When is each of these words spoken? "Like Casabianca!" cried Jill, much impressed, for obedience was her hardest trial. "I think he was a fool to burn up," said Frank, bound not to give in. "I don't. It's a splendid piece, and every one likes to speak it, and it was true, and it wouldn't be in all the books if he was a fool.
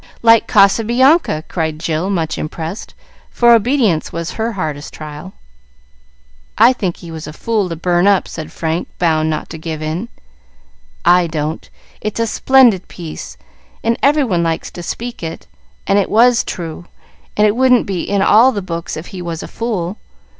"Like 0.23 0.47
Casabianca!" 0.47 1.43
cried 1.47 1.79
Jill, 1.79 2.09
much 2.09 2.39
impressed, 2.39 2.95
for 3.29 3.51
obedience 3.53 4.11
was 4.11 4.31
her 4.31 4.53
hardest 4.53 4.95
trial. 4.95 5.33
"I 6.57 6.73
think 6.73 6.97
he 6.97 7.11
was 7.11 7.27
a 7.27 7.33
fool 7.33 7.69
to 7.69 7.75
burn 7.75 8.07
up," 8.07 8.27
said 8.27 8.51
Frank, 8.51 8.87
bound 8.97 9.29
not 9.29 9.47
to 9.51 9.59
give 9.59 9.79
in. 9.83 10.09
"I 11.05 11.27
don't. 11.27 11.69
It's 12.01 12.19
a 12.19 12.25
splendid 12.25 12.87
piece, 12.87 13.37
and 13.83 13.95
every 14.01 14.23
one 14.23 14.41
likes 14.41 14.71
to 14.71 14.81
speak 14.81 15.21
it, 15.21 15.45
and 15.85 15.99
it 15.99 16.09
was 16.09 16.43
true, 16.43 16.87
and 17.37 17.45
it 17.45 17.55
wouldn't 17.55 17.85
be 17.85 18.01
in 18.01 18.23
all 18.23 18.51
the 18.51 18.63
books 18.63 18.97
if 18.97 19.05
he 19.13 19.21
was 19.21 19.43
a 19.43 19.47
fool. 19.47 19.97